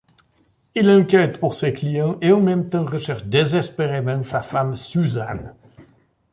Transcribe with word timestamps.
Il 0.73 0.89
enquête 0.89 1.39
pour 1.39 1.53
ses 1.53 1.73
clients 1.73 2.17
et 2.23 2.31
en 2.31 2.39
même 2.41 2.69
temps 2.69 2.85
recherche 2.87 3.25
désespérément 3.25 4.23
sa 4.23 4.41
femme 4.41 4.75
Susan. 4.75 5.53